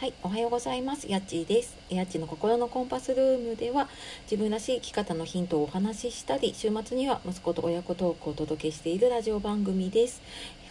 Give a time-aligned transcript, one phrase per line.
[0.00, 1.10] はい、おはようございます。
[1.10, 1.76] やっちーです。
[1.90, 3.88] やっちの心のコンパスルームでは、
[4.30, 10.22] 自分らしい生き方のヒントをお話ししたり、週末には息子と親子トークをお届けしているラジオ番組です。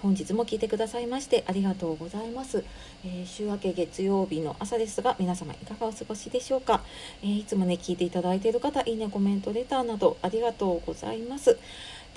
[0.02, 2.64] 本日も聞いてくださいましてありがとうございます。
[3.04, 6.82] えー、週明け月曜日の朝ですが、皆様いかがお過ごしでしょうか？
[7.22, 11.60] えー、いつもね、聞いていただいている方、いいね、コメント、レターなどありがとうございます。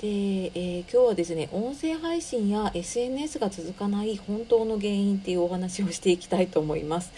[0.01, 7.13] で、えー、今日はですね音声配信や SNS が続かない本当の原因っていうお話をしていきたいと思います、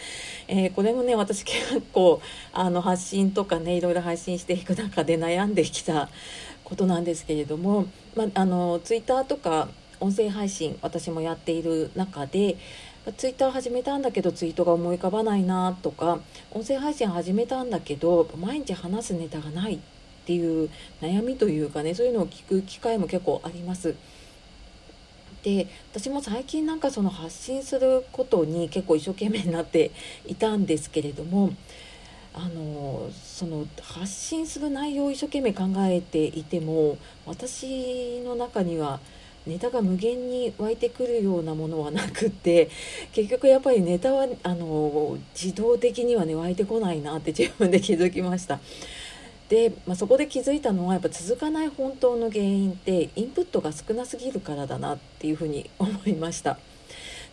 [0.49, 6.09] えー、これもね私結構あの発信とかねいろいろ配信していく中で悩んできた
[6.65, 7.85] ことなんですけれども、
[8.17, 9.69] まあ、のツイッターとか
[10.01, 12.57] 音声配信私もやっている中で
[13.15, 16.19] ツイッター始めたんだけどツイートが思い浮かばないなとか
[16.51, 19.79] 音声配信始めたんだけど毎日話すネタがない
[20.23, 20.69] っていう
[21.01, 23.95] 悩みというかねそういうのを聞く機会も結構あります。
[25.43, 29.91] で私も最近なんかその発信することに結構一生懸命になって
[30.25, 31.51] いたんですけれども
[32.33, 39.01] あのその発信する内容を一生懸命考えていても私の中には
[39.45, 42.69] ネタが無限に湧いてくるようなものはなくって
[43.11, 48.61] 結局やっぱりネタはあの自動的にはね湧いてこないなって自分で気づきました。
[49.53, 56.57] で、まあ、そこで気づいたのはやっぱ続かない本当の原因ってインプットが少なすぎるからだなっていうふうに思いました。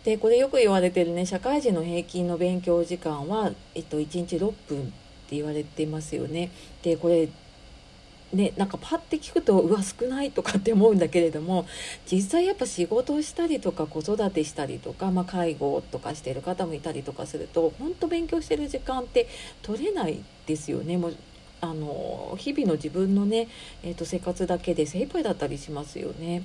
[0.03, 4.83] でこれよく言われてるね社会人の平均の勉強時間は、えっと、1日6分っ
[5.29, 6.51] て言われてますよね。
[6.83, 7.27] でこれ
[8.33, 11.65] ね、なんかパッて聞くとうわ少ないとかって思うんだけれども
[12.09, 19.27] 実際やっぱ仕事をしたりとか子育てしたりとか、まあ、介護とかしてる方もいたりとかすると本当勉強してる時間って
[19.63, 21.17] 取れないですよねもう
[21.61, 23.47] あの日々の自分のね、
[23.83, 26.43] えー、と生活だけで精一杯だったりしますよね。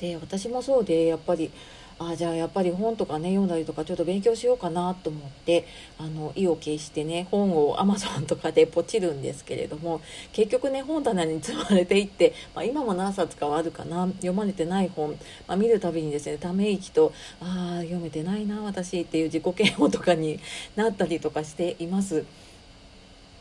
[0.00, 1.50] で私もそうでやっぱり
[1.98, 5.66] あじゃあやっぱり本とかね読んだりとかちょっと勉強しようかなと思って
[5.98, 10.00] あの意を決してね本を Amazon とかで ポチるんですけれども
[10.32, 15.10] 結局ね本棚に積まれていって、まあ、今も何冊かはあるかな読まれてない本、
[15.46, 20.40] まあ、見るたびにですねため息とああ読めてないな私っていう自己嫌悪とかに
[20.76, 22.24] なったりとかしています。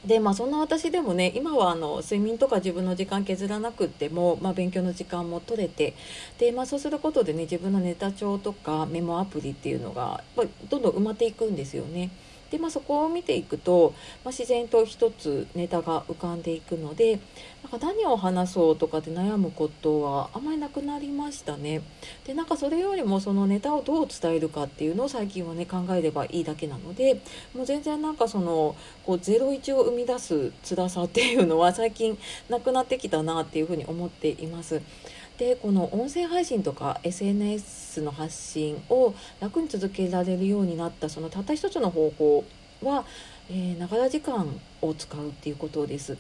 [0.06, 5.94] でまあそんな私でもね今はあの睡眠とか自分の時間削らなくても、まあ、勉強の時間も取れて
[6.40, 12.10] で、まあ、そうすることでね自分のネタ帳とかメモアプリっていうのがやっぱどんどん埋まっていくんですよね。
[12.52, 17.20] で、まあ、そこを見ていくと、まあ、自然と一つネタが浮かんでいくので
[17.64, 21.82] なんか何を話そうとかで悩むことはあまりなくなりましたね。
[22.26, 27.22] でなんかそれよりもそのネタをどう伝えるかっていうのを最近はね考えればいいだけなので
[27.56, 28.76] もう全然なんかその
[29.06, 32.18] こう01を生み出す辛さっていうのは最近
[32.50, 34.82] なくなってきたなっていうふうに思っています。
[35.42, 42.46] でこの音声配信とか SNS の発信を楽に続けられるようになったそのたった一つの方法
[42.84, 43.06] は
[43.80, 44.48] ながら時間
[44.84, 46.16] を使うっていうことです。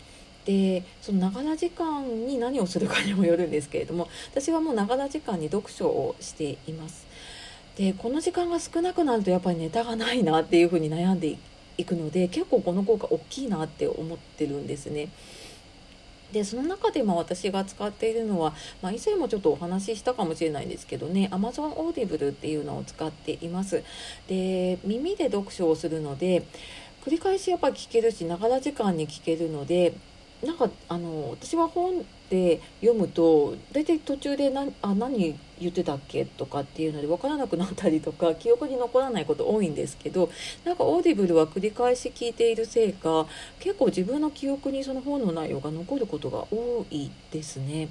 [0.45, 7.05] でそのながら時間に何をするかにもよるんですけれども私はもうながら時間に読書をしています。
[7.77, 11.37] でこの時間が少なくなるとやっぱりネタがないなっていうふうに悩んで
[11.77, 15.09] いくので結構この効果大きいなって思ってるんですね。
[16.31, 23.83] でその中でも私が使っているのは、まあ、以前もちょっとお話ししたかもしれないんですけどね Amazon Audible っていうのを使っています。
[24.27, 26.43] で耳で読書をするので
[27.05, 29.93] 繰り返しやっぱり聞けるしながら時間に聞けるので
[30.43, 40.29] なんかあの私は本で読むと大体途中で何あ何言ってたっけとかっていうので分からなくなったりとか 記憶に残らないこと多いんですけど
[40.63, 43.27] なんかオーディブルは繰り返し聞いているせいか
[43.59, 47.89] 結構自分の記憶にその本の内容が残ることが多いですね。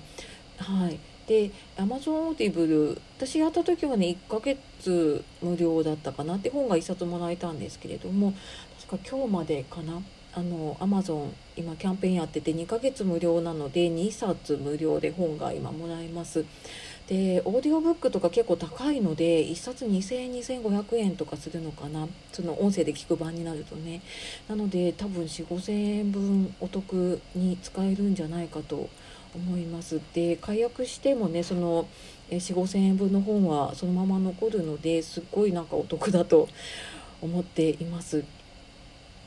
[0.57, 8.35] はいで Amazon オーディブル私やった時はね1ヶ月無料だったかなって本が1冊もらえたんですけれども
[8.89, 10.03] 確か今日までかな
[10.33, 16.45] あの Amazon 今キャンペーンやってて2ヶ月無料なので2冊無料で本が今もらえます。
[17.09, 22.07] でオーディオブックとか結構高いので1冊2000円2500円とかするのかな。
[22.33, 24.03] その音声で聞く版になるとね。
[24.49, 28.89] なので多分4 5 0 0 0円分お得に使えるんじゃないかと
[29.35, 30.01] 思います。
[30.15, 31.89] で解約してもねその
[32.31, 36.49] 4 5 0 0 0円分の本はそのまま残るのですっごいなんかお得だと
[37.21, 38.25] 思っています。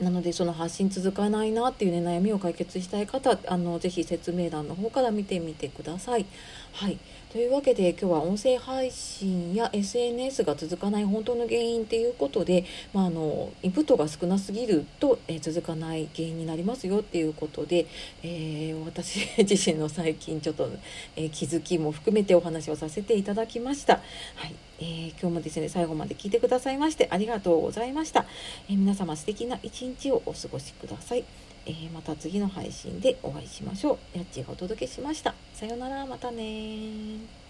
[0.00, 6.26] なのでその発信続かないなっていうね悩みを解決したい方あのぜひ説明欄の方から見てみてください。
[6.72, 6.98] はい
[7.34, 17.86] というわけで今日は音声配信や SNS が続かない本当の原因っていうことで、まあ、あのインプットが少なすぎると、え、続かない原因になりますよっていうことで、
[18.22, 20.70] えー、私 自身の最近ちょっと、
[21.16, 23.94] えー、気づきも含めてお話をさせていただきました。
[24.36, 24.54] はい。
[24.78, 28.26] えー、今日もですね最後まで聞いてくださいましてありがとうございました、
[28.68, 31.24] え、皆様素敵な一日をお過ごしください、
[31.66, 34.18] えー、また次の配信でお会いしましょう。
[34.18, 35.34] やっちがお届けしました。
[35.54, 36.06] さようなら。
[36.06, 37.43] またね